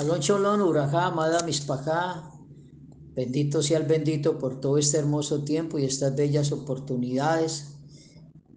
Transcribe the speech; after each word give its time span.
Shalom, 0.00 0.20
shalom, 0.20 0.62
urajá, 0.62 1.08
amada 1.08 1.42
mispajá. 1.44 2.32
Bendito 3.14 3.62
sea 3.62 3.76
el 3.76 3.84
bendito 3.84 4.38
por 4.38 4.58
todo 4.58 4.78
este 4.78 4.96
hermoso 4.96 5.44
tiempo 5.44 5.78
y 5.78 5.84
estas 5.84 6.16
bellas 6.16 6.52
oportunidades, 6.52 7.74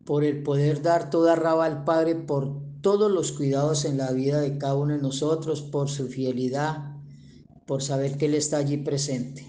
por 0.06 0.24
el 0.24 0.42
poder 0.42 0.82
dar 0.82 1.10
toda 1.10 1.36
raba 1.36 1.66
al 1.66 1.84
Padre, 1.84 2.16
por 2.16 2.61
todos 2.79 3.11
los 3.11 3.34
cuidados 3.34 3.84
en 3.84 3.98
la 3.98 4.14
vida 4.14 4.39
de 4.39 4.57
cada 4.57 4.75
uno 4.75 4.93
de 4.93 5.01
nosotros, 5.01 5.61
por 5.61 5.89
su 5.89 6.07
fidelidad, 6.07 6.96
por 7.65 7.84
saber 7.84 8.18
que 8.18 8.28
Él 8.28 8.36
está 8.36 8.56
allí 8.56 8.78
presente. 8.78 9.46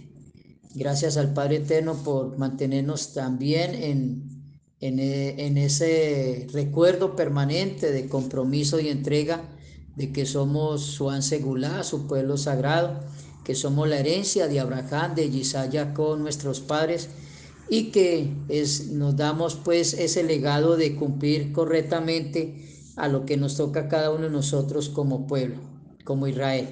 Gracias 0.74 1.16
al 1.16 1.33
Padre 1.33 1.59
Eterno 1.59 1.95
por 2.02 2.37
mantenernos 2.38 3.13
también 3.13 3.73
en, 3.73 4.59
en, 4.80 4.99
en 4.99 5.59
ese 5.59 6.49
recuerdo 6.52 7.15
permanente 7.15 7.93
de 7.93 8.09
compromiso 8.09 8.80
y 8.80 8.88
entrega 8.88 9.54
de 9.97 10.12
que 10.12 10.27
somos 10.27 10.83
su 10.83 11.11
Ansegulá, 11.11 11.83
su 11.84 12.07
pueblo 12.07 12.37
sagrado, 12.37 13.01
que 13.45 13.55
somos 13.55 13.89
la 13.89 13.98
herencia 13.98 14.48
de 14.48 14.61
Abraham, 14.61 15.15
de 15.15 15.27
Isaac, 15.27 15.93
con 15.93 16.23
nuestros 16.23 16.61
padres, 16.61 17.09
y 17.69 17.91
que 17.91 18.33
es, 18.49 18.88
nos 18.88 19.16
damos 19.16 19.55
pues 19.55 19.95
ese 19.95 20.23
legado 20.23 20.77
de 20.77 20.97
cumplir 20.97 21.52
correctamente 21.52 22.93
a 22.97 23.09
lo 23.09 23.25
que 23.25 23.37
nos 23.37 23.57
toca 23.57 23.88
cada 23.88 24.11
uno 24.11 24.25
de 24.25 24.30
nosotros 24.30 24.88
como 24.88 25.27
pueblo, 25.27 25.57
como 26.05 26.27
Israel. 26.27 26.69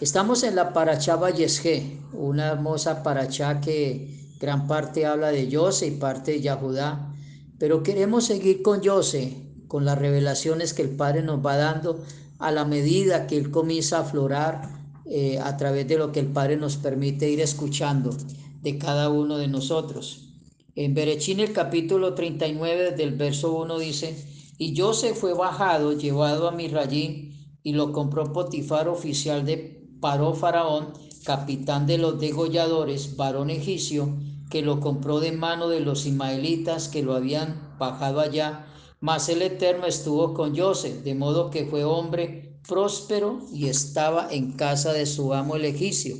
Estamos 0.00 0.42
en 0.42 0.56
la 0.56 0.72
Parachá 0.72 1.16
Vallesje, 1.16 2.00
una 2.12 2.48
hermosa 2.48 3.02
Parachá 3.02 3.60
que 3.60 4.34
gran 4.40 4.66
parte 4.66 5.06
habla 5.06 5.30
de 5.30 5.48
Yose 5.48 5.86
y 5.86 5.90
parte 5.92 6.32
de 6.32 6.40
Yahudá, 6.40 7.14
pero 7.58 7.82
queremos 7.82 8.24
seguir 8.26 8.62
con 8.62 8.80
Yose, 8.80 9.36
con 9.68 9.84
las 9.84 9.98
revelaciones 9.98 10.74
que 10.74 10.82
el 10.82 10.90
Padre 10.90 11.22
nos 11.22 11.44
va 11.44 11.56
dando 11.56 12.04
a 12.38 12.50
la 12.50 12.64
medida 12.64 13.26
que 13.26 13.36
Él 13.36 13.50
comienza 13.50 13.98
a 13.98 14.00
aflorar 14.00 14.68
eh, 15.06 15.38
a 15.38 15.56
través 15.56 15.86
de 15.86 15.98
lo 15.98 16.12
que 16.12 16.20
el 16.20 16.28
Padre 16.28 16.56
nos 16.56 16.76
permite 16.76 17.30
ir 17.30 17.40
escuchando 17.40 18.16
de 18.62 18.78
cada 18.78 19.10
uno 19.10 19.36
de 19.36 19.48
nosotros. 19.48 20.30
En 20.74 20.94
Berechín 20.94 21.40
el 21.40 21.52
capítulo 21.52 22.14
39 22.14 22.92
del 22.92 23.14
verso 23.14 23.52
1 23.54 23.78
dice, 23.78 24.16
y 24.58 24.76
José 24.76 25.14
fue 25.14 25.34
bajado, 25.34 25.92
llevado 25.92 26.48
a 26.48 26.52
Mirrayín, 26.52 27.58
y 27.62 27.72
lo 27.72 27.92
compró 27.92 28.32
Potifar, 28.32 28.88
oficial 28.88 29.44
de 29.44 29.88
Paró 30.00 30.34
Faraón, 30.34 30.92
capitán 31.24 31.86
de 31.86 31.98
los 31.98 32.20
degolladores, 32.20 33.16
varón 33.16 33.50
egipcio, 33.50 34.08
que 34.50 34.62
lo 34.62 34.80
compró 34.80 35.20
de 35.20 35.32
mano 35.32 35.68
de 35.68 35.80
los 35.80 36.06
ismaelitas 36.06 36.88
que 36.88 37.02
lo 37.02 37.14
habían 37.14 37.74
bajado 37.78 38.20
allá 38.20 38.66
mas 39.04 39.28
el 39.28 39.42
Eterno 39.42 39.84
estuvo 39.84 40.32
con 40.32 40.56
José, 40.56 41.02
de 41.02 41.14
modo 41.14 41.50
que 41.50 41.66
fue 41.66 41.84
hombre 41.84 42.58
próspero 42.66 43.38
y 43.52 43.66
estaba 43.66 44.32
en 44.32 44.52
casa 44.52 44.94
de 44.94 45.04
su 45.04 45.34
amo 45.34 45.56
el 45.56 45.66
egipcio. 45.66 46.16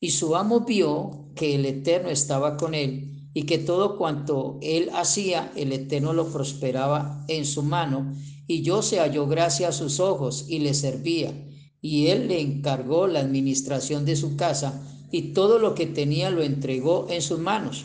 Y 0.00 0.12
su 0.12 0.34
amo 0.34 0.60
vio 0.60 1.28
que 1.34 1.54
el 1.54 1.66
Eterno 1.66 2.08
estaba 2.08 2.56
con 2.56 2.74
él 2.74 3.28
y 3.34 3.42
que 3.42 3.58
todo 3.58 3.98
cuanto 3.98 4.58
él 4.62 4.88
hacía, 4.94 5.52
el 5.56 5.72
Eterno 5.72 6.14
lo 6.14 6.28
prosperaba 6.28 7.22
en 7.28 7.44
su 7.44 7.62
mano. 7.62 8.14
Y 8.46 8.66
José 8.66 8.98
halló 8.98 9.26
gracia 9.26 9.68
a 9.68 9.72
sus 9.72 10.00
ojos 10.00 10.46
y 10.48 10.60
le 10.60 10.72
servía. 10.72 11.34
Y 11.82 12.06
él 12.06 12.28
le 12.28 12.40
encargó 12.40 13.08
la 13.08 13.20
administración 13.20 14.06
de 14.06 14.16
su 14.16 14.36
casa 14.36 14.82
y 15.12 15.34
todo 15.34 15.58
lo 15.58 15.74
que 15.74 15.84
tenía 15.84 16.30
lo 16.30 16.42
entregó 16.42 17.08
en 17.10 17.20
sus 17.20 17.38
manos. 17.38 17.84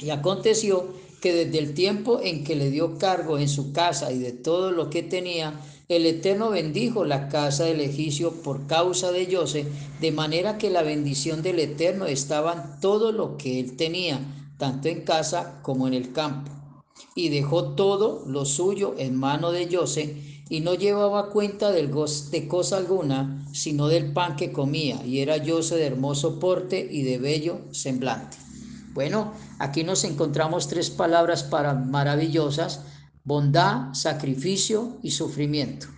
Y 0.00 0.10
aconteció 0.10 1.05
que 1.20 1.32
desde 1.32 1.58
el 1.58 1.74
tiempo 1.74 2.20
en 2.22 2.44
que 2.44 2.56
le 2.56 2.70
dio 2.70 2.98
cargo 2.98 3.38
en 3.38 3.48
su 3.48 3.72
casa 3.72 4.12
y 4.12 4.18
de 4.18 4.32
todo 4.32 4.70
lo 4.70 4.90
que 4.90 5.02
tenía, 5.02 5.60
el 5.88 6.04
Eterno 6.04 6.50
bendijo 6.50 7.04
la 7.04 7.28
casa 7.28 7.64
del 7.64 7.80
egipcio 7.80 8.42
por 8.42 8.66
causa 8.66 9.12
de 9.12 9.32
José, 9.32 9.66
de 10.00 10.10
manera 10.10 10.58
que 10.58 10.68
la 10.68 10.82
bendición 10.82 11.42
del 11.42 11.60
Eterno 11.60 12.06
estaba 12.06 12.52
en 12.52 12.80
todo 12.80 13.12
lo 13.12 13.36
que 13.36 13.60
él 13.60 13.76
tenía, 13.76 14.20
tanto 14.58 14.88
en 14.88 15.02
casa 15.02 15.60
como 15.62 15.86
en 15.86 15.94
el 15.94 16.12
campo. 16.12 16.50
Y 17.14 17.28
dejó 17.28 17.74
todo 17.74 18.24
lo 18.26 18.44
suyo 18.44 18.96
en 18.98 19.14
mano 19.14 19.52
de 19.52 19.68
José, 19.74 20.42
y 20.48 20.60
no 20.60 20.74
llevaba 20.74 21.30
cuenta 21.30 21.70
del 21.70 21.92
de 22.30 22.48
cosa 22.48 22.78
alguna, 22.78 23.46
sino 23.52 23.86
del 23.86 24.12
pan 24.12 24.34
que 24.34 24.50
comía, 24.50 25.04
y 25.06 25.20
era 25.20 25.44
José 25.44 25.76
de 25.76 25.86
hermoso 25.86 26.40
porte 26.40 26.84
y 26.90 27.02
de 27.02 27.18
bello 27.18 27.60
semblante. 27.70 28.45
Bueno, 28.96 29.34
aquí 29.58 29.84
nos 29.84 30.04
encontramos 30.04 30.68
tres 30.68 30.88
palabras 30.88 31.42
para 31.42 31.74
maravillosas, 31.74 32.80
bondad, 33.24 33.92
sacrificio 33.92 34.96
y 35.02 35.10
sufrimiento. 35.10 35.88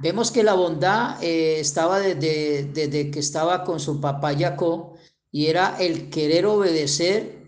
Vemos 0.00 0.30
que 0.30 0.44
la 0.44 0.54
bondad 0.54 1.20
eh, 1.20 1.58
estaba 1.58 1.98
desde, 1.98 2.70
desde, 2.72 3.10
que 3.10 3.18
estaba 3.18 3.64
con 3.64 3.80
su 3.80 4.00
papá 4.00 4.32
Jacob 4.38 4.92
y 5.32 5.46
era 5.46 5.76
el 5.80 6.08
querer 6.08 6.46
obedecer, 6.46 7.42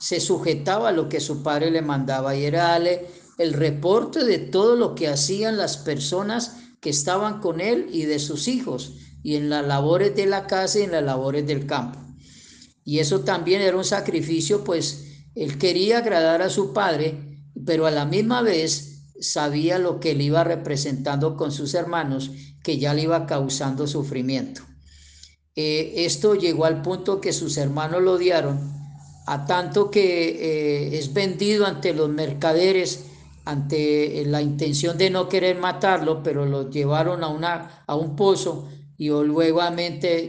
se 0.00 0.18
sujetaba 0.18 0.88
a 0.88 0.92
lo 0.92 1.08
que 1.08 1.20
su 1.20 1.44
padre 1.44 1.70
le 1.70 1.82
mandaba 1.82 2.34
y 2.34 2.46
era 2.46 2.70
darle 2.70 3.06
el 3.38 3.52
reporte 3.52 4.24
de 4.24 4.38
todo 4.38 4.74
lo 4.74 4.96
que 4.96 5.06
hacían 5.06 5.56
las 5.56 5.76
personas 5.76 6.56
que 6.80 6.90
estaban 6.90 7.40
con 7.40 7.60
él 7.60 7.90
y 7.92 8.06
de 8.06 8.18
sus 8.18 8.48
hijos 8.48 8.94
y 9.22 9.36
en 9.36 9.50
las 9.50 9.64
labores 9.64 10.16
de 10.16 10.26
la 10.26 10.48
casa 10.48 10.80
y 10.80 10.82
en 10.82 10.90
las 10.90 11.04
labores 11.04 11.46
del 11.46 11.64
campo. 11.64 12.05
Y 12.86 13.00
eso 13.00 13.22
también 13.22 13.62
era 13.62 13.76
un 13.76 13.84
sacrificio, 13.84 14.62
pues 14.62 15.24
él 15.34 15.58
quería 15.58 15.98
agradar 15.98 16.40
a 16.40 16.48
su 16.48 16.72
padre, 16.72 17.42
pero 17.66 17.84
a 17.84 17.90
la 17.90 18.04
misma 18.04 18.42
vez 18.42 19.02
sabía 19.20 19.80
lo 19.80 19.98
que 19.98 20.12
él 20.12 20.20
iba 20.22 20.44
representando 20.44 21.36
con 21.36 21.50
sus 21.50 21.74
hermanos, 21.74 22.30
que 22.62 22.78
ya 22.78 22.94
le 22.94 23.02
iba 23.02 23.26
causando 23.26 23.88
sufrimiento. 23.88 24.62
Eh, 25.56 26.04
esto 26.04 26.36
llegó 26.36 26.64
al 26.64 26.80
punto 26.80 27.20
que 27.20 27.32
sus 27.32 27.56
hermanos 27.56 28.02
lo 28.02 28.12
odiaron, 28.12 28.72
a 29.26 29.46
tanto 29.46 29.90
que 29.90 30.28
eh, 30.28 30.96
es 30.96 31.12
vendido 31.12 31.66
ante 31.66 31.92
los 31.92 32.08
mercaderes, 32.08 33.06
ante 33.44 34.24
la 34.26 34.42
intención 34.42 34.96
de 34.96 35.10
no 35.10 35.28
querer 35.28 35.58
matarlo, 35.58 36.22
pero 36.22 36.46
lo 36.46 36.70
llevaron 36.70 37.24
a, 37.24 37.28
una, 37.28 37.82
a 37.84 37.96
un 37.96 38.14
pozo 38.14 38.68
y 38.96 39.08
luego 39.08 39.60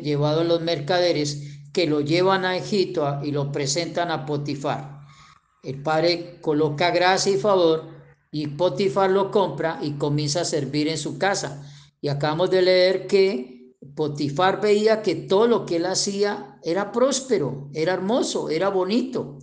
llevado 0.01 0.41
a 0.41 0.43
los 0.43 0.61
mercaderes 0.61 1.56
que 1.73 1.87
lo 1.87 2.01
llevan 2.01 2.45
a 2.45 2.57
Egipto 2.57 3.19
y 3.23 3.31
lo 3.31 3.51
presentan 3.51 4.11
a 4.11 4.25
Potifar. 4.25 5.01
El 5.63 5.81
padre 5.81 6.39
coloca 6.41 6.91
gracia 6.91 7.33
y 7.33 7.37
favor 7.37 7.85
y 8.31 8.47
Potifar 8.47 9.09
lo 9.11 9.31
compra 9.31 9.79
y 9.81 9.93
comienza 9.93 10.41
a 10.41 10.45
servir 10.45 10.87
en 10.87 10.97
su 10.97 11.17
casa. 11.17 11.69
Y 12.01 12.09
acabamos 12.09 12.49
de 12.49 12.61
leer 12.61 13.07
que 13.07 13.75
Potifar 13.95 14.61
veía 14.61 15.01
que 15.01 15.15
todo 15.15 15.47
lo 15.47 15.65
que 15.65 15.77
él 15.77 15.85
hacía 15.85 16.59
era 16.63 16.91
próspero, 16.91 17.69
era 17.73 17.93
hermoso, 17.93 18.49
era 18.49 18.69
bonito. 18.69 19.39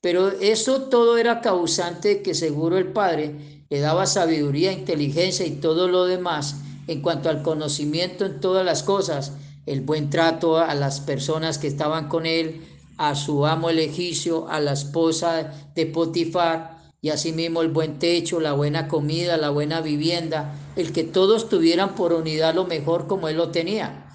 Pero 0.00 0.28
eso 0.28 0.82
todo 0.88 1.18
era 1.18 1.40
causante 1.40 2.22
que 2.22 2.34
seguro 2.34 2.78
el 2.78 2.92
padre 2.92 3.64
le 3.68 3.80
daba 3.80 4.06
sabiduría, 4.06 4.72
inteligencia 4.72 5.46
y 5.46 5.56
todo 5.56 5.88
lo 5.88 6.06
demás 6.06 6.56
en 6.86 7.02
cuanto 7.02 7.28
al 7.28 7.42
conocimiento 7.42 8.24
en 8.24 8.40
todas 8.40 8.64
las 8.64 8.82
cosas 8.82 9.32
el 9.70 9.82
buen 9.82 10.10
trato 10.10 10.58
a 10.58 10.74
las 10.74 11.00
personas 11.00 11.58
que 11.58 11.68
estaban 11.68 12.08
con 12.08 12.26
él, 12.26 12.66
a 12.98 13.14
su 13.14 13.46
amo 13.46 13.70
el 13.70 13.78
egipcio, 13.78 14.48
a 14.48 14.58
la 14.58 14.72
esposa 14.72 15.52
de 15.76 15.86
Potifar, 15.86 16.80
y 17.00 17.10
asimismo 17.10 17.62
el 17.62 17.68
buen 17.68 18.00
techo, 18.00 18.40
la 18.40 18.52
buena 18.52 18.88
comida, 18.88 19.36
la 19.36 19.50
buena 19.50 19.80
vivienda, 19.80 20.54
el 20.74 20.92
que 20.92 21.04
todos 21.04 21.48
tuvieran 21.48 21.94
por 21.94 22.12
unidad 22.12 22.54
lo 22.54 22.66
mejor 22.66 23.06
como 23.06 23.28
él 23.28 23.36
lo 23.36 23.50
tenía. 23.50 24.12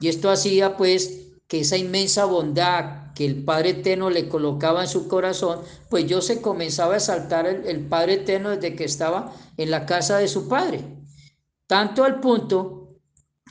Y 0.00 0.08
esto 0.08 0.30
hacía 0.30 0.76
pues 0.76 1.28
que 1.46 1.60
esa 1.60 1.76
inmensa 1.76 2.24
bondad 2.24 3.12
que 3.14 3.24
el 3.24 3.44
Padre 3.44 3.70
Eterno 3.70 4.10
le 4.10 4.28
colocaba 4.28 4.82
en 4.82 4.88
su 4.88 5.06
corazón, 5.06 5.60
pues 5.88 6.06
yo 6.06 6.20
se 6.20 6.42
comenzaba 6.42 6.96
a 6.96 7.00
saltar 7.00 7.46
el, 7.46 7.66
el 7.66 7.86
Padre 7.86 8.14
Eterno 8.14 8.50
desde 8.50 8.74
que 8.74 8.84
estaba 8.84 9.32
en 9.56 9.70
la 9.70 9.86
casa 9.86 10.18
de 10.18 10.28
su 10.28 10.48
Padre. 10.48 10.84
Tanto 11.68 12.04
al 12.04 12.20
punto 12.20 12.77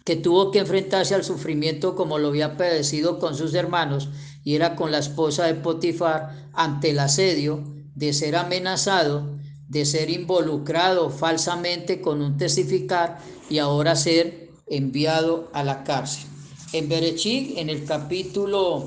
que 0.08 0.16
tuvo 0.16 0.52
que 0.52 0.60
enfrentarse 0.60 1.16
al 1.16 1.26
sufrimiento 1.26 1.94
como 1.94 2.18
lo 2.18 2.30
había 2.30 2.56
padecido 2.56 3.20
con 3.20 3.36
sus 3.36 3.54
hermanos 3.54 4.08
y 4.42 4.56
era 4.56 4.78
con 4.78 4.90
la 4.90 5.00
esposa 5.00 5.44
de 5.44 5.56
Potifar 5.56 6.50
ante 6.54 6.92
el 6.92 7.00
asedio 7.00 7.62
de 7.94 8.14
ser 8.14 8.38
amenazado, 8.38 9.38
de 9.68 9.84
ser 9.84 10.10
involucrado 10.10 11.10
falsamente 11.10 12.00
con 12.00 12.22
un 12.22 12.38
testificar 12.38 13.18
y 13.50 13.58
ahora 13.58 13.98
ser 13.98 14.50
enviado 14.68 15.50
a 15.52 15.62
la 15.66 15.84
cárcel. 15.84 16.24
En 16.72 16.88
Berechí, 16.88 17.56
en 17.58 17.70
el 17.70 17.84
capítulo 17.84 18.86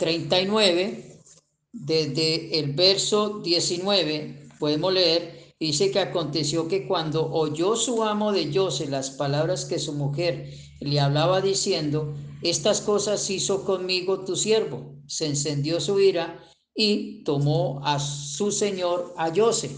39, 0.00 1.20
desde 1.72 2.58
el 2.58 2.72
verso 2.72 3.38
19, 3.44 4.48
podemos 4.58 4.92
leer 4.92 5.49
Dice 5.60 5.90
que 5.90 6.00
aconteció 6.00 6.68
que 6.68 6.86
cuando 6.88 7.30
oyó 7.30 7.76
su 7.76 8.02
amo 8.02 8.32
de 8.32 8.50
José 8.50 8.86
las 8.86 9.10
palabras 9.10 9.66
que 9.66 9.78
su 9.78 9.92
mujer 9.92 10.50
le 10.80 10.98
hablaba 10.98 11.42
diciendo, 11.42 12.14
estas 12.40 12.80
cosas 12.80 13.28
hizo 13.28 13.66
conmigo 13.66 14.24
tu 14.24 14.36
siervo, 14.36 14.94
se 15.06 15.26
encendió 15.26 15.78
su 15.78 16.00
ira 16.00 16.42
y 16.74 17.22
tomó 17.24 17.82
a 17.84 18.00
su 18.00 18.50
señor 18.52 19.12
a 19.18 19.30
José. 19.34 19.70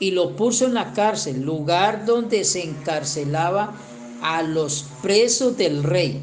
y 0.00 0.10
lo 0.12 0.34
puso 0.34 0.66
en 0.66 0.74
la 0.74 0.92
cárcel, 0.92 1.42
lugar 1.42 2.04
donde 2.04 2.44
se 2.44 2.64
encarcelaba 2.64 3.76
a 4.22 4.42
los 4.42 4.84
presos 5.02 5.56
del 5.56 5.82
rey. 5.82 6.20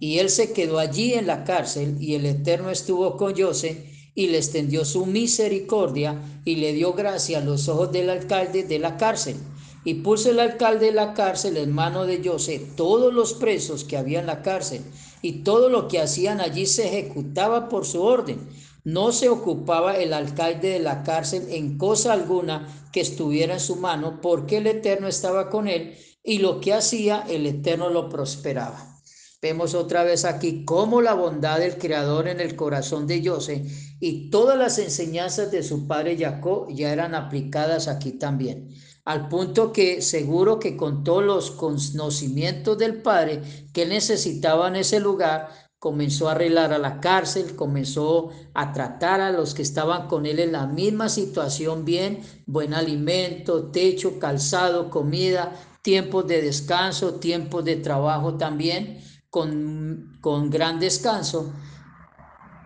Y 0.00 0.18
él 0.18 0.30
se 0.30 0.52
quedó 0.52 0.78
allí 0.78 1.14
en 1.14 1.26
la 1.26 1.44
cárcel 1.44 1.96
y 2.00 2.14
el 2.14 2.26
Eterno 2.26 2.70
estuvo 2.70 3.16
con 3.16 3.36
José 3.36 3.90
y 4.14 4.28
le 4.28 4.38
extendió 4.38 4.84
su 4.84 5.06
misericordia 5.06 6.20
y 6.44 6.56
le 6.56 6.72
dio 6.72 6.92
gracia 6.92 7.38
a 7.38 7.44
los 7.44 7.68
ojos 7.68 7.92
del 7.92 8.10
alcalde 8.10 8.64
de 8.64 8.78
la 8.78 8.96
cárcel. 8.96 9.36
Y 9.84 9.94
puso 9.94 10.30
el 10.30 10.40
alcalde 10.40 10.86
de 10.86 10.92
la 10.92 11.14
cárcel 11.14 11.56
en 11.56 11.72
mano 11.72 12.04
de 12.04 12.22
José 12.22 12.60
todos 12.76 13.14
los 13.14 13.32
presos 13.32 13.84
que 13.84 13.96
había 13.96 14.20
en 14.20 14.26
la 14.26 14.42
cárcel 14.42 14.82
y 15.22 15.42
todo 15.42 15.68
lo 15.68 15.88
que 15.88 16.00
hacían 16.00 16.40
allí 16.40 16.66
se 16.66 16.88
ejecutaba 16.88 17.68
por 17.68 17.86
su 17.86 18.02
orden. 18.02 18.40
No 18.84 19.12
se 19.12 19.28
ocupaba 19.28 19.96
el 19.96 20.12
alcalde 20.12 20.70
de 20.70 20.78
la 20.80 21.02
cárcel 21.02 21.46
en 21.50 21.76
cosa 21.76 22.12
alguna 22.12 22.66
que 22.92 23.00
estuviera 23.00 23.54
en 23.54 23.60
su 23.60 23.76
mano, 23.76 24.20
porque 24.22 24.58
el 24.58 24.66
Eterno 24.66 25.06
estaba 25.06 25.50
con 25.50 25.68
él 25.68 25.96
y 26.24 26.38
lo 26.38 26.60
que 26.60 26.72
hacía 26.72 27.24
el 27.28 27.46
Eterno 27.46 27.90
lo 27.90 28.08
prosperaba. 28.08 28.99
Vemos 29.42 29.74
otra 29.74 30.04
vez 30.04 30.24
aquí 30.24 30.64
cómo 30.64 31.00
la 31.00 31.14
bondad 31.14 31.60
del 31.60 31.78
Creador 31.78 32.28
en 32.28 32.40
el 32.40 32.56
corazón 32.56 33.06
de 33.06 33.26
José 33.26 33.64
y 33.98 34.30
todas 34.30 34.58
las 34.58 34.78
enseñanzas 34.78 35.50
de 35.50 35.62
su 35.62 35.86
padre 35.86 36.18
Jacob 36.18 36.68
ya 36.70 36.92
eran 36.92 37.14
aplicadas 37.14 37.88
aquí 37.88 38.12
también 38.12 38.68
al 39.04 39.28
punto 39.28 39.72
que 39.72 40.02
seguro 40.02 40.58
que 40.58 40.76
con 40.76 41.04
todos 41.04 41.24
los 41.24 41.50
conocimientos 41.50 42.78
del 42.78 43.02
padre 43.02 43.42
que 43.72 43.86
necesitaba 43.86 44.68
en 44.68 44.76
ese 44.76 45.00
lugar, 45.00 45.48
comenzó 45.78 46.28
a 46.28 46.32
arreglar 46.32 46.72
a 46.72 46.78
la 46.78 47.00
cárcel, 47.00 47.56
comenzó 47.56 48.30
a 48.52 48.72
tratar 48.72 49.20
a 49.20 49.32
los 49.32 49.54
que 49.54 49.62
estaban 49.62 50.08
con 50.08 50.26
él 50.26 50.38
en 50.38 50.52
la 50.52 50.66
misma 50.66 51.08
situación 51.08 51.84
bien, 51.84 52.20
buen 52.46 52.74
alimento, 52.74 53.70
techo, 53.70 54.18
calzado, 54.18 54.90
comida, 54.90 55.54
tiempos 55.82 56.26
de 56.26 56.42
descanso, 56.42 57.14
tiempos 57.14 57.64
de 57.64 57.76
trabajo 57.76 58.36
también, 58.36 59.00
con, 59.30 60.18
con 60.20 60.50
gran 60.50 60.78
descanso. 60.78 61.52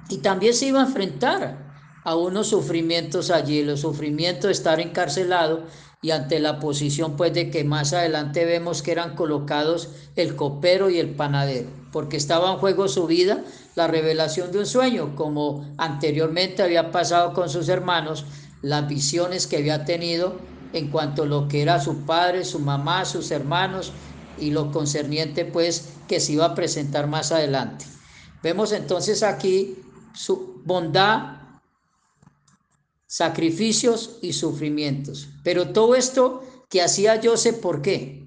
Y 0.09 0.19
también 0.19 0.55
se 0.55 0.67
iba 0.67 0.81
a 0.81 0.87
enfrentar 0.87 1.65
a 2.05 2.17
unos 2.17 2.49
sufrimientos 2.49 3.31
allí, 3.31 3.63
los 3.63 3.81
sufrimientos 3.81 4.45
de 4.45 4.53
estar 4.53 4.81
encarcelado 4.81 5.65
y 6.03 6.11
ante 6.11 6.39
la 6.39 6.61
posición 6.61 7.17
pues 7.17 7.33
de 7.33 7.51
que 7.51 7.65
más 7.65 7.95
adelante 7.95 8.45
vemos 8.45 8.83
que 8.83 8.93
eran 8.93 9.17
colocados 9.17 9.89
el 10.17 10.37
copero 10.37 10.91
y 10.91 10.99
el 10.99 11.15
panadero, 11.15 11.71
porque 11.93 12.19
estaba 12.19 12.53
en 12.53 12.59
juego 12.59 12.89
su 12.89 13.07
vida, 13.07 13.43
la 13.75 13.87
revelación 13.87 14.53
de 14.53 14.59
un 14.59 14.67
sueño, 14.67 15.17
como 15.17 15.67
anteriormente 15.79 16.63
había 16.63 16.91
pasado 16.91 17.33
con 17.33 17.49
sus 17.49 17.71
hermanos, 17.71 18.27
las 18.61 18.87
visiones 18.87 19.47
que 19.47 19.57
había 19.57 19.87
tenido 19.87 20.37
en 20.75 20.91
cuanto 20.91 21.23
a 21.23 21.27
lo 21.27 21.49
que 21.49 21.63
era 21.63 21.81
su 21.81 22.05
padre, 22.05 22.45
su 22.45 22.59
mamá, 22.59 23.07
sus 23.07 23.31
hermanos 23.31 23.93
y 24.39 24.51
lo 24.51 24.71
concerniente 24.71 25.45
pues 25.45 25.91
que 26.09 26.21
se 26.21 26.33
iba 26.33 26.47
a 26.47 26.55
presentar 26.55 27.07
más 27.07 27.33
adelante. 27.33 27.85
Vemos 28.43 28.73
entonces 28.73 29.23
aquí 29.23 29.77
su 30.15 30.61
bondad 30.65 31.45
sacrificios 33.15 34.19
y 34.23 34.33
sufrimientos. 34.33 35.29
Pero 35.45 35.69
todo 35.69 35.95
esto 35.95 36.43
que 36.69 36.83
hacía 36.83 37.21
Joseph, 37.23 37.61
¿por 37.61 37.81
qué? 37.81 38.27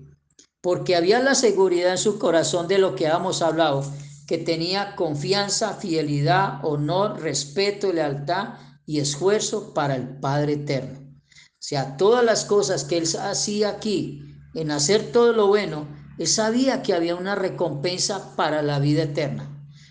Porque 0.62 0.96
había 0.96 1.20
la 1.20 1.36
seguridad 1.36 1.92
en 1.92 1.98
su 1.98 2.18
corazón 2.18 2.70
de 2.70 2.78
lo 2.78 2.96
que 2.96 3.06
habíamos 3.06 3.42
hablado, 3.42 3.84
que 4.28 4.38
tenía 4.38 4.96
confianza, 4.96 5.74
fidelidad, 5.74 6.64
honor, 6.64 7.22
respeto, 7.22 7.92
lealtad 7.92 8.54
y 8.86 9.00
esfuerzo 9.00 9.74
para 9.74 9.98
el 9.98 10.20
Padre 10.20 10.54
Eterno. 10.54 11.00
O 11.30 11.60
sea, 11.60 11.98
todas 11.98 12.24
las 12.24 12.46
cosas 12.46 12.86
que 12.86 12.98
él 12.98 13.08
hacía 13.22 13.70
aquí, 13.70 14.22
en 14.54 14.72
hacer 14.72 15.12
todo 15.12 15.34
lo 15.34 15.48
bueno, 15.48 15.86
él 16.18 16.28
sabía 16.28 16.82
que 16.82 16.94
había 16.94 17.16
una 17.16 17.36
recompensa 17.36 18.36
para 18.36 18.62
la 18.62 18.80
vida 18.80 19.04
eterna. 19.04 19.50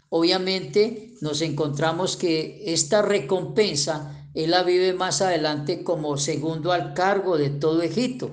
Obviamente 0.08 1.14
nos 1.20 1.40
encontramos 1.40 2.16
que 2.16 2.62
esta 2.66 3.02
recompensa 3.02 4.16
él 4.36 4.50
la 4.50 4.62
vive 4.62 4.92
más 4.92 5.22
adelante 5.22 5.82
como 5.82 6.18
segundo 6.18 6.70
al 6.70 6.92
cargo 6.92 7.38
de 7.38 7.48
todo 7.48 7.80
Egipto. 7.80 8.30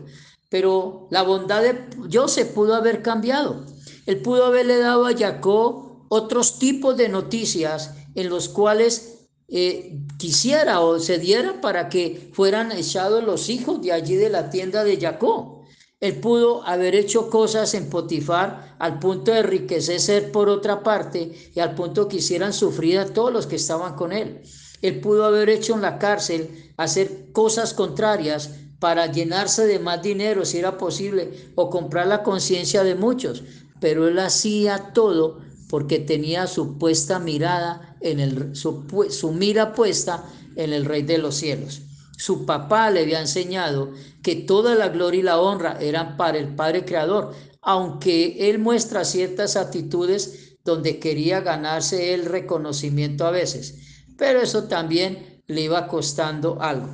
Pero 0.50 1.07
la 1.10 1.24
bondad 1.24 1.63
de 1.63 1.80
José 2.12 2.45
pudo 2.45 2.75
haber 2.75 3.01
cambiado. 3.01 3.66
Él 4.06 4.22
pudo 4.22 4.46
haberle 4.46 4.80
dado 4.80 5.06
a 5.06 5.18
Jacob 5.18 6.06
otros 6.10 6.60
tipos 6.60 6.98
de 6.98 7.07
noticias 7.07 7.92
en 8.16 8.30
los 8.30 8.50
cuales 8.50 9.28
eh, 9.48 9.98
quisiera 10.18 10.81
o 10.81 11.00
se 11.00 11.19
diera 11.19 11.62
para 11.62 11.88
que 11.88 12.30
fueran 12.34 12.74
echados 12.74 13.24
los 13.24 13.50
hijos 13.50 13.81
de 13.81 13.94
allí 13.94 14.16
de 14.16 14.30
la 14.30 14.50
tienda 14.50 14.84
de 14.84 15.00
Jacob. 15.00 15.62
Él 16.04 16.20
pudo 16.20 16.68
haber 16.68 16.96
hecho 16.96 17.30
cosas 17.30 17.74
en 17.76 17.90
Potifar 17.90 18.76
al 18.78 19.00
punto 19.00 19.32
de 19.32 19.40
enriquecer 19.40 20.34
por 20.34 20.50
otra 20.50 20.84
parte 20.84 21.32
y 21.56 21.62
al 21.62 21.76
punto 21.76 22.10
que 22.10 22.18
hicieran 22.18 22.52
sufrir 22.52 23.00
a 23.00 23.06
todos 23.06 23.32
los 23.32 23.48
que 23.48 23.56
estaban 23.56 23.96
con 23.96 24.12
él. 24.12 24.42
Él 24.82 25.00
pudo 25.00 25.24
haber 25.24 25.48
hecho 25.48 25.76
en 25.76 25.82
la 25.82 26.00
cárcel, 26.00 26.74
hacer 26.76 27.32
cosas 27.32 27.74
contrarias 27.74 28.50
para 28.80 29.10
llenarse 29.14 29.66
de 29.66 29.80
más 29.80 30.04
dinero 30.04 30.44
si 30.44 30.58
era 30.58 30.78
posible 30.78 31.54
o 31.56 31.70
comprar 31.70 32.08
la 32.08 32.22
conciencia 32.22 32.84
de 32.84 32.96
muchos, 32.96 33.42
pero 33.80 34.06
él 34.10 34.20
hacía 34.20 34.92
todo 34.94 35.40
porque 35.70 36.00
tenía 36.00 36.48
su 36.48 36.78
puesta 36.78 37.18
mirada 37.20 37.96
en 38.02 38.20
el 38.20 38.58
su, 38.58 39.08
su 39.10 39.32
mira 39.32 39.74
puesta 39.74 40.26
en 40.58 40.74
el 40.74 40.84
rey 40.84 41.04
de 41.04 41.20
los 41.20 41.36
cielos. 41.36 41.82
Su 42.18 42.45
papá 42.45 42.89
le 42.92 43.01
había 43.01 43.19
enseñado 43.19 43.92
que 44.21 44.36
toda 44.36 44.75
la 44.75 44.89
gloria 44.89 45.19
y 45.19 45.24
la 45.24 45.39
honra 45.39 45.77
eran 45.81 46.18
para 46.18 46.38
el 46.38 46.56
Padre 46.56 46.86
Creador, 46.86 47.33
aunque 47.62 48.50
él 48.50 48.60
muestra 48.60 49.06
ciertas 49.06 49.56
actitudes 49.56 50.57
donde 50.63 51.00
quería 51.00 51.42
ganarse 51.42 52.13
el 52.13 52.25
reconocimiento 52.25 53.25
a 53.25 53.31
veces 53.31 53.83
pero 54.18 54.42
eso 54.42 54.65
también 54.65 55.42
le 55.48 55.62
iba 55.62 55.88
costando 55.88 56.62
algo. 56.62 56.89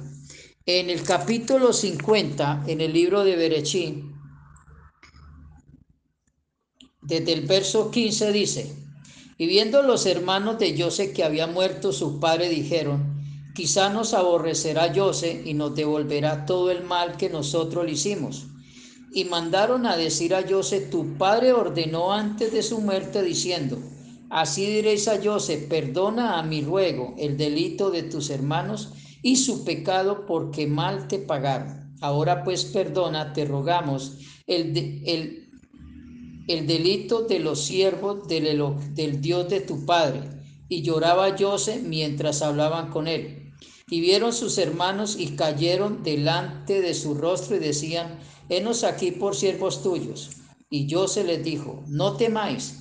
En 0.66 0.90
el 0.90 1.04
capítulo 1.04 1.74
50, 1.74 2.64
en 2.68 2.82
el 2.82 2.94
libro 2.94 3.24
de 3.24 3.36
Berechín, 3.36 4.16
desde 7.02 7.34
el 7.34 7.42
verso 7.42 7.90
15 7.90 8.32
dice, 8.32 8.76
y 9.38 9.48
viendo 9.48 9.82
los 9.82 10.06
hermanos 10.06 10.60
de 10.60 10.80
José 10.82 11.14
que 11.14 11.24
había 11.24 11.48
muerto 11.48 11.92
su 11.92 12.20
padre, 12.20 12.50
dijeron, 12.50 13.19
quizá 13.54 13.90
nos 13.90 14.14
aborrecerá 14.14 14.94
José 14.94 15.42
y 15.46 15.54
nos 15.54 15.76
devolverá 15.76 16.46
todo 16.46 16.72
el 16.72 16.84
mal 16.84 17.18
que 17.18 17.30
nosotros 17.30 17.86
le 17.86 17.92
hicimos. 17.92 18.48
Y 19.12 19.26
mandaron 19.26 19.86
a 19.86 19.98
decir 19.98 20.36
a 20.36 20.48
José, 20.48 20.82
tu 20.82 21.18
padre 21.18 21.54
ordenó 21.54 22.14
antes 22.14 22.52
de 22.52 22.62
su 22.62 22.80
muerte 22.80 23.24
diciendo, 23.24 23.80
Así 24.30 24.66
diréis 24.66 25.08
a 25.08 25.22
José, 25.24 25.58
perdona 25.58 26.38
a 26.38 26.44
mi 26.44 26.62
ruego 26.62 27.16
el 27.18 27.36
delito 27.36 27.90
de 27.90 28.04
tus 28.04 28.30
hermanos 28.30 28.94
y 29.24 29.38
su 29.38 29.66
pecado 29.66 30.26
porque 30.28 30.68
mal 30.68 31.08
te 31.08 31.18
pagaron. 31.18 31.96
Ahora 32.00 32.44
pues 32.44 32.66
perdona, 32.66 33.34
te 33.34 33.46
rogamos, 33.46 34.18
el, 34.46 34.78
el, 35.06 35.50
el 36.48 36.68
delito 36.68 37.24
de 37.24 37.40
los 37.40 37.60
siervos 37.64 38.28
del, 38.28 38.64
del 38.94 39.20
Dios 39.20 39.50
de 39.50 39.62
tu 39.62 39.84
Padre. 39.86 40.22
Y 40.70 40.84
lloraba 40.84 41.36
José 41.38 41.82
mientras 41.84 42.42
hablaban 42.42 42.90
con 42.90 43.08
él. 43.08 43.52
Y 43.90 44.00
vieron 44.00 44.32
sus 44.32 44.58
hermanos 44.58 45.18
y 45.20 45.36
cayeron 45.36 46.04
delante 46.04 46.82
de 46.82 46.94
su 46.94 47.16
rostro 47.16 47.58
y 47.58 47.60
decían, 47.60 48.20
henos 48.48 48.84
aquí 48.86 49.12
por 49.12 49.36
siervos 49.36 49.84
tuyos. 49.84 50.30
Y 50.70 50.90
José 50.90 51.24
les 51.26 51.44
dijo, 51.44 51.84
no 51.88 52.16
temáis 52.16 52.80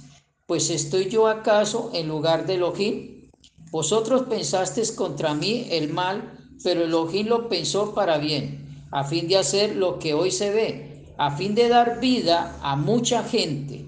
pues 0.48 0.70
estoy 0.70 1.10
yo 1.10 1.28
acaso 1.28 1.90
en 1.92 2.08
lugar 2.08 2.46
de 2.46 2.54
Elohim. 2.54 3.28
Vosotros 3.70 4.22
pensasteis 4.30 4.92
contra 4.92 5.34
mí 5.34 5.66
el 5.70 5.92
mal, 5.92 6.38
pero 6.64 6.84
Elohim 6.84 7.26
lo 7.26 7.50
pensó 7.50 7.94
para 7.94 8.16
bien, 8.16 8.86
a 8.90 9.04
fin 9.04 9.28
de 9.28 9.36
hacer 9.36 9.76
lo 9.76 9.98
que 9.98 10.14
hoy 10.14 10.30
se 10.30 10.50
ve, 10.50 11.04
a 11.18 11.36
fin 11.36 11.54
de 11.54 11.68
dar 11.68 12.00
vida 12.00 12.58
a 12.62 12.76
mucha 12.76 13.24
gente, 13.24 13.84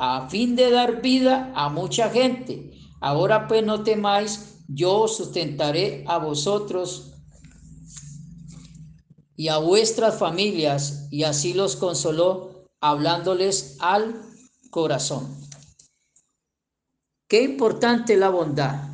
a 0.00 0.28
fin 0.28 0.56
de 0.56 0.72
dar 0.72 1.00
vida 1.00 1.52
a 1.54 1.68
mucha 1.68 2.10
gente. 2.10 2.72
Ahora 3.00 3.48
pues 3.48 3.64
no 3.64 3.82
temáis, 3.82 4.58
yo 4.68 5.08
sustentaré 5.08 6.04
a 6.06 6.18
vosotros 6.18 7.14
y 9.36 9.48
a 9.48 9.56
vuestras 9.56 10.18
familias, 10.18 11.08
y 11.10 11.24
así 11.24 11.54
los 11.54 11.76
consoló, 11.76 12.66
hablándoles 12.80 13.78
al 13.80 14.20
corazón. 14.70 15.34
Qué 17.26 17.42
importante 17.42 18.16
la 18.16 18.28
bondad 18.28 18.88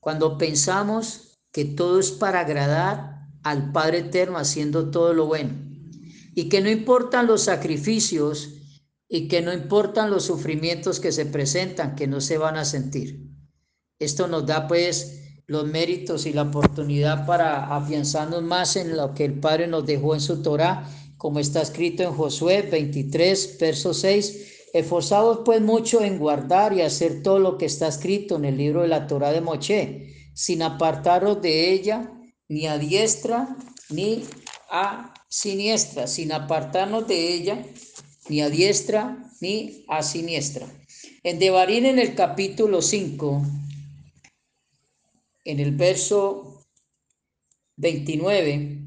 cuando 0.00 0.38
pensamos 0.38 1.38
que 1.52 1.64
todo 1.64 2.00
es 2.00 2.12
para 2.12 2.40
agradar 2.40 3.26
al 3.42 3.72
Padre 3.72 3.98
Eterno 3.98 4.38
haciendo 4.38 4.90
todo 4.90 5.12
lo 5.12 5.26
bueno 5.26 5.54
y 6.34 6.48
que 6.48 6.60
no 6.60 6.70
importan 6.70 7.26
los 7.26 7.42
sacrificios 7.42 8.57
y 9.08 9.26
que 9.26 9.40
no 9.40 9.52
importan 9.52 10.10
los 10.10 10.24
sufrimientos 10.24 11.00
que 11.00 11.12
se 11.12 11.24
presentan, 11.26 11.96
que 11.96 12.06
no 12.06 12.20
se 12.20 12.36
van 12.36 12.56
a 12.56 12.64
sentir. 12.64 13.26
Esto 13.98 14.28
nos 14.28 14.46
da 14.46 14.68
pues 14.68 15.42
los 15.46 15.66
méritos 15.66 16.26
y 16.26 16.32
la 16.34 16.42
oportunidad 16.42 17.26
para 17.26 17.74
afianzarnos 17.74 18.42
más 18.42 18.76
en 18.76 18.96
lo 18.96 19.14
que 19.14 19.24
el 19.24 19.40
Padre 19.40 19.66
nos 19.66 19.86
dejó 19.86 20.14
en 20.14 20.20
su 20.20 20.42
Torah, 20.42 20.86
como 21.16 21.40
está 21.40 21.62
escrito 21.62 22.02
en 22.02 22.12
Josué 22.12 22.62
23, 22.62 23.56
verso 23.58 23.94
6. 23.94 24.70
Esforzados 24.74 25.40
pues 25.46 25.62
mucho 25.62 26.02
en 26.02 26.18
guardar 26.18 26.74
y 26.74 26.82
hacer 26.82 27.22
todo 27.22 27.38
lo 27.38 27.56
que 27.56 27.64
está 27.64 27.88
escrito 27.88 28.36
en 28.36 28.44
el 28.44 28.58
libro 28.58 28.82
de 28.82 28.88
la 28.88 29.06
Torah 29.06 29.32
de 29.32 29.40
Moche, 29.40 30.30
sin 30.34 30.62
apartaros 30.62 31.40
de 31.40 31.72
ella 31.72 32.12
ni 32.48 32.66
a 32.66 32.76
diestra 32.76 33.56
ni 33.88 34.24
a 34.70 35.14
siniestra, 35.28 36.06
sin 36.06 36.30
apartarnos 36.32 37.08
de 37.08 37.32
ella 37.32 37.64
ni 38.28 38.40
a 38.40 38.50
diestra 38.50 39.30
ni 39.40 39.84
a 39.88 40.02
siniestra. 40.02 40.66
En 41.22 41.38
Devarín 41.38 41.86
en 41.86 41.98
el 41.98 42.14
capítulo 42.14 42.82
5, 42.82 43.42
en 45.44 45.60
el 45.60 45.72
verso 45.72 46.64
29, 47.76 48.78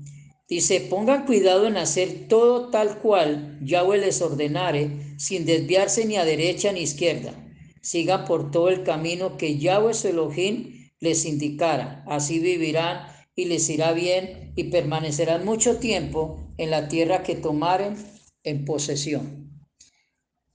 dice, 0.47 0.81
pongan 0.81 1.25
cuidado 1.25 1.67
en 1.67 1.77
hacer 1.77 2.27
todo 2.27 2.69
tal 2.69 2.99
cual 2.99 3.59
Yahweh 3.63 3.99
les 3.99 4.21
ordenare, 4.21 5.15
sin 5.17 5.45
desviarse 5.45 6.05
ni 6.05 6.17
a 6.17 6.25
derecha 6.25 6.71
ni 6.71 6.81
izquierda. 6.81 7.33
Sigan 7.81 8.25
por 8.25 8.51
todo 8.51 8.69
el 8.69 8.83
camino 8.83 9.37
que 9.37 9.57
Yahweh 9.57 9.93
su 9.93 10.09
Elohim 10.09 10.91
les 10.99 11.25
indicara. 11.25 12.03
Así 12.07 12.39
vivirán 12.39 13.07
y 13.35 13.45
les 13.45 13.69
irá 13.69 13.91
bien 13.93 14.53
y 14.55 14.65
permanecerán 14.65 15.45
mucho 15.45 15.77
tiempo 15.77 16.39
en 16.57 16.69
la 16.69 16.87
tierra 16.87 17.23
que 17.23 17.35
tomaren 17.35 17.95
en 18.43 18.65
posesión. 18.65 19.51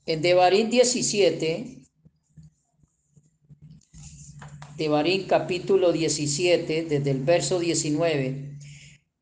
En 0.07 0.23
Devarín 0.23 0.71
17, 0.71 1.79
Devarín 4.77 5.27
capítulo 5.27 5.93
17, 5.93 6.85
desde 6.85 7.11
el 7.11 7.23
verso 7.23 7.59
19, 7.59 8.59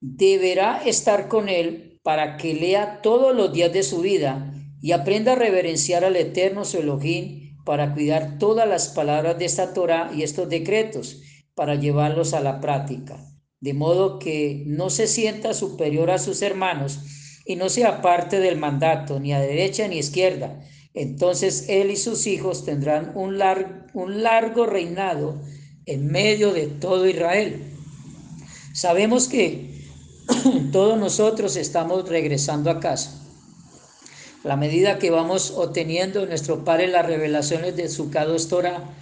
deberá 0.01 0.83
estar 0.85 1.29
con 1.29 1.49
él 1.49 2.01
para 2.03 2.37
que 2.37 2.55
lea 2.55 3.01
todos 3.03 3.35
los 3.35 3.53
días 3.53 3.73
de 3.73 3.83
su 3.83 4.01
vida 4.01 4.53
y 4.83 4.93
aprenda 4.93 5.33
a 5.33 5.37
reverenciar 5.37 6.05
al 6.05 6.17
Eterno 6.17 6.65
su 6.65 6.79
Elohim 6.79 7.57
para 7.65 7.95
cuidar 7.95 8.39
todas 8.39 8.69
las 8.69 8.89
palabras 8.89 9.39
de 9.39 9.47
esta 9.47 9.73
Torah 9.73 10.11
y 10.15 10.23
estos 10.23 10.49
decretos 10.51 11.23
para 11.55 11.77
llevarlos 11.77 12.35
a 12.35 12.41
la 12.41 12.61
práctica, 12.61 13.25
de 13.61 13.73
modo 13.73 14.19
que 14.19 14.65
no 14.67 14.91
se 14.91 15.07
sienta 15.07 15.55
superior 15.55 16.11
a 16.11 16.19
sus 16.19 16.43
hermanos 16.43 16.99
y 17.45 17.57
no 17.57 17.69
sea 17.69 18.01
parte 18.03 18.41
del 18.41 18.57
mandato, 18.57 19.21
ni 19.21 19.33
a 19.33 19.41
derecha 19.41 19.87
ni 19.89 19.97
a 19.97 20.01
izquierda, 20.01 20.61
entonces 20.95 21.67
él 21.69 21.91
y 21.91 21.97
sus 21.97 22.27
hijos 22.27 22.65
tendrán 22.65 23.13
un, 23.17 23.41
un 23.95 24.23
largo 24.23 24.67
reinado 24.67 25.41
en 25.87 26.07
medio 26.07 26.53
de 26.53 26.69
todo 26.69 27.07
Israel. 27.09 27.63
Sabemos 28.73 29.29
que 29.29 29.75
todos 30.73 30.99
nosotros 30.99 31.57
estamos 31.57 32.09
regresando 32.09 32.71
a 32.71 32.81
casa. 32.81 33.21
la 34.45 34.57
medida 34.57 34.99
que 34.99 35.11
vamos 35.11 35.53
obteniendo 35.57 36.23
en 36.23 36.29
nuestro 36.29 36.65
Padre 36.65 36.87
las 36.89 37.07
revelaciones 37.07 37.77
de 37.77 37.89
su 37.89 38.11
Torah, 38.49 38.95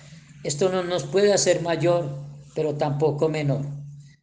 esto 0.44 0.70
no 0.70 0.82
nos 0.82 1.04
puede 1.04 1.32
hacer 1.32 1.62
mayor, 1.62 2.16
pero 2.54 2.74
tampoco 2.74 3.28
menor. 3.28 3.66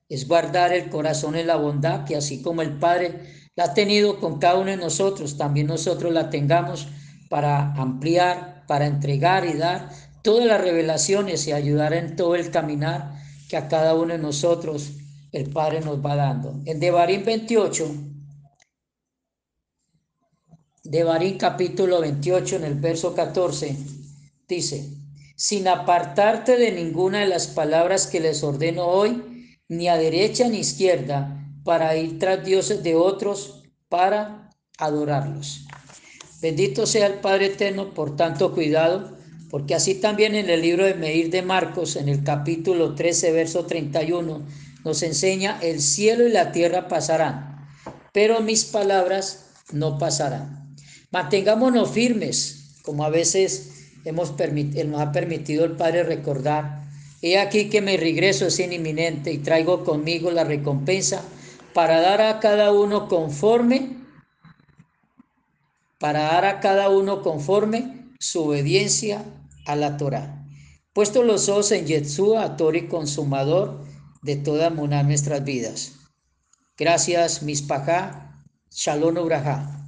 Es 0.10 0.28
guardar 0.28 0.74
el 0.74 0.90
corazón 0.90 1.36
en 1.36 1.48
la 1.48 1.56
bondad, 1.56 2.06
que 2.06 2.16
así 2.16 2.42
como 2.42 2.62
el 2.62 2.78
Padre 2.80 3.38
ha 3.60 3.74
tenido 3.74 4.20
con 4.20 4.39
cada 4.39 4.58
uno 4.58 4.72
de 4.72 4.78
nosotros, 4.78 5.38
también 5.38 5.68
nosotros 5.68 6.13
la 6.13 6.30
tengamos 6.30 6.88
para 7.30 7.74
ampliar, 7.74 8.63
para 8.68 8.88
entregar 8.88 9.46
y 9.46 9.54
dar 9.54 9.89
todas 10.22 10.46
las 10.46 10.62
revelaciones 10.62 11.48
y 11.48 11.51
ayudar 11.51 11.94
en 11.94 12.16
todo 12.16 12.36
el 12.36 12.51
caminar 12.51 13.20
que 13.50 13.58
a 13.58 13.68
cada 13.68 13.96
uno 13.96 14.13
de 14.13 14.20
nosotros 14.20 14.92
el 15.32 15.50
Padre 15.50 15.82
nos 15.82 16.04
va 16.04 16.16
dando. 16.16 16.60
En 16.66 16.80
Devarim 16.80 17.24
28, 17.24 17.96
Devarim 20.84 21.38
capítulo 21.38 22.01
28 22.01 22.58
en 22.58 22.63
el 22.63 22.75
verso 22.75 23.13
14, 23.13 23.75
dice, 24.48 24.89
sin 25.36 25.68
apartarte 25.68 26.58
de 26.58 26.72
ninguna 26.72 27.20
de 27.20 27.28
las 27.28 27.48
palabras 27.48 28.08
que 28.08 28.20
les 28.20 28.44
ordeno 28.44 28.86
hoy, 28.86 29.56
ni 29.68 29.88
a 29.88 29.98
derecha 29.98 30.48
ni 30.50 30.60
izquierda, 30.60 31.38
para 31.70 31.96
ir 31.96 32.18
tras 32.18 32.44
dioses 32.44 32.82
de 32.82 32.96
otros, 32.96 33.62
para 33.90 34.50
adorarlos. 34.80 35.68
Bendito 36.42 36.88
sea 36.88 37.06
el 37.06 37.20
Padre 37.20 37.46
Eterno 37.46 37.94
por 37.94 38.16
tanto 38.16 38.56
cuidado, 38.56 39.16
porque 39.52 39.76
así 39.76 39.94
también 39.94 40.34
en 40.34 40.50
el 40.50 40.64
libro 40.64 40.84
de 40.84 40.96
Meir 40.96 41.30
de 41.30 41.44
Marcos, 41.44 41.96
en 41.96 42.10
el 42.10 42.24
capítulo 42.24 42.96
13, 42.96 43.32
verso 43.34 43.68
31, 43.68 44.48
nos 44.84 45.04
enseña, 45.04 45.60
el 45.62 45.80
cielo 45.80 46.28
y 46.28 46.32
la 46.32 46.52
tierra 46.52 46.88
pasarán, 46.88 47.68
pero 48.14 48.42
mis 48.42 48.66
palabras 48.66 49.52
no 49.72 50.00
pasarán. 50.00 50.76
Mantengámonos 51.12 51.92
firmes, 51.92 52.80
como 52.82 53.04
a 53.04 53.10
veces 53.10 53.92
hemos 54.06 54.32
nos 54.32 55.02
ha 55.02 55.12
permitido 55.12 55.66
el 55.66 55.74
Padre 55.74 56.02
recordar. 56.02 56.88
He 57.22 57.38
aquí 57.38 57.70
que 57.70 57.82
mi 57.82 57.96
regreso 57.96 58.48
es 58.48 58.60
inminente 58.60 59.32
y 59.32 59.38
traigo 59.38 59.84
conmigo 59.84 60.32
la 60.32 60.44
recompensa 60.44 61.24
para 61.74 62.02
dar 62.02 62.22
a 62.22 62.40
cada 62.40 62.72
uno 62.72 63.08
conforme 63.08 64.00
para 66.00 66.22
dar 66.24 66.46
a 66.46 66.60
cada 66.60 66.90
uno 66.90 67.22
conforme 67.22 68.14
su 68.20 68.44
obediencia 68.44 69.26
a 69.66 69.76
la 69.76 69.98
Torah. 69.98 70.46
Puesto 70.94 71.24
los 71.24 71.50
ojos 71.50 71.72
en 71.72 71.86
Yeshua, 71.86 72.44
actor 72.44 72.76
y 72.76 72.88
consumador 72.88 73.86
de 74.22 74.38
toda 74.38 74.70
mona 74.70 75.04
nuestras 75.04 75.44
vidas. 75.44 75.94
Gracias, 76.78 77.44
Mispajá. 77.44 78.44
Shalom 78.72 79.18
Ubrajá. 79.18 79.78